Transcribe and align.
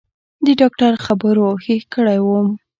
د 0.45 0.47
ډاکتر 0.59 0.91
خبرو 1.05 1.47
هېښ 1.65 1.83
کړى 1.93 2.17
وم. 2.21 2.47